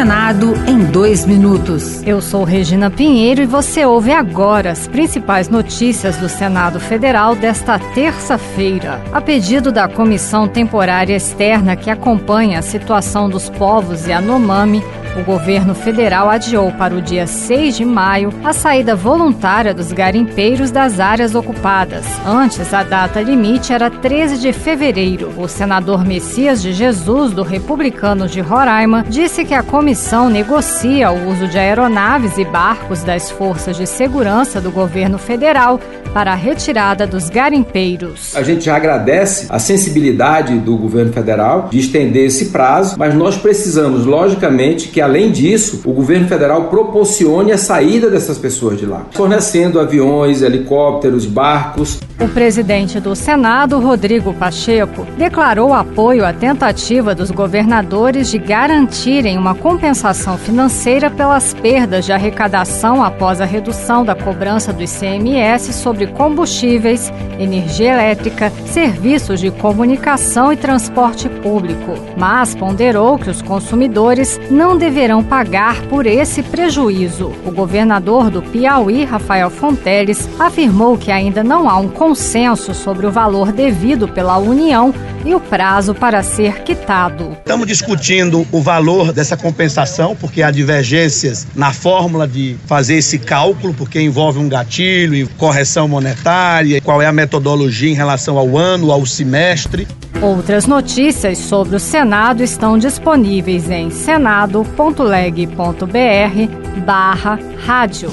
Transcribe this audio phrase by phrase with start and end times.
[0.00, 2.02] Senado em dois minutos.
[2.06, 7.78] Eu sou Regina Pinheiro e você ouve agora as principais notícias do Senado Federal desta
[7.78, 8.98] terça-feira.
[9.12, 14.82] A pedido da Comissão Temporária Externa que acompanha a situação dos povos Yanomami,
[15.18, 20.70] o governo federal adiou para o dia 6 de maio a saída voluntária dos garimpeiros
[20.70, 22.04] das áreas ocupadas.
[22.24, 25.32] Antes, a data limite era 13 de fevereiro.
[25.36, 31.28] O senador Messias de Jesus, do Republicanos de Roraima, disse que a comissão negocia o
[31.28, 35.80] uso de aeronaves e barcos das forças de segurança do governo federal
[36.12, 38.34] para a retirada dos garimpeiros.
[38.34, 43.36] A gente já agradece a sensibilidade do governo federal de estender esse prazo, mas nós
[43.36, 49.06] precisamos, logicamente, que além disso, o governo federal proporcione a saída dessas pessoas de lá,
[49.12, 52.00] fornecendo aviões, helicópteros, barcos.
[52.20, 59.54] O presidente do Senado, Rodrigo Pacheco, declarou apoio à tentativa dos governadores de garantirem uma
[59.54, 67.10] compensação financeira pelas perdas de arrecadação após a redução da cobrança do ICMS sobre combustíveis,
[67.38, 71.94] energia elétrica, serviços de comunicação e transporte público.
[72.18, 77.32] Mas ponderou que os consumidores não deverão pagar por esse prejuízo.
[77.46, 83.12] O governador do Piauí, Rafael Fonteles, afirmou que ainda não há um consenso sobre o
[83.12, 84.92] valor devido pela União
[85.24, 87.36] e o prazo para ser quitado.
[87.38, 93.72] Estamos discutindo o valor dessa compensação, porque há divergências na fórmula de fazer esse cálculo,
[93.74, 98.90] porque envolve um gatilho e correção monetária, qual é a metodologia em relação ao ano,
[98.90, 99.86] ao semestre.
[100.20, 108.12] Outras notícias sobre o Senado estão disponíveis em senado.leg.br barra rádio.